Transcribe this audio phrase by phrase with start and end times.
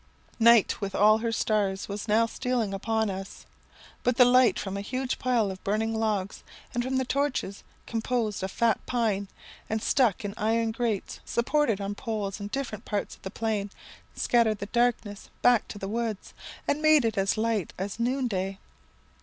[0.39, 3.45] "Night, with all her stars, was now stealing upon us;
[4.01, 6.43] but the light from a huge pile of burning logs,
[6.73, 9.27] and from torches composed of fat pine,
[9.69, 13.69] and stuck in iron grates supported on poles in different parts of the plain,
[14.15, 16.33] scattered the darkness back to the woods,
[16.67, 18.57] and made it as light as noon day.